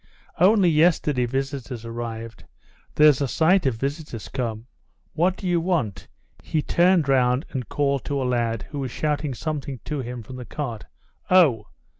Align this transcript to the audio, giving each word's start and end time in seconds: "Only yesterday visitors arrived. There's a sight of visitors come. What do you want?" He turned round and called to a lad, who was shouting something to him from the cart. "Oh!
"Only 0.39 0.69
yesterday 0.69 1.27
visitors 1.27 1.85
arrived. 1.85 2.45
There's 2.95 3.21
a 3.21 3.27
sight 3.27 3.67
of 3.67 3.75
visitors 3.75 4.29
come. 4.29 4.65
What 5.13 5.37
do 5.37 5.47
you 5.47 5.61
want?" 5.61 6.07
He 6.43 6.63
turned 6.63 7.07
round 7.07 7.45
and 7.51 7.69
called 7.69 8.03
to 8.05 8.19
a 8.19 8.25
lad, 8.25 8.63
who 8.71 8.79
was 8.79 8.89
shouting 8.89 9.35
something 9.35 9.79
to 9.85 9.99
him 9.99 10.23
from 10.23 10.37
the 10.37 10.45
cart. 10.45 10.85
"Oh! 11.29 11.67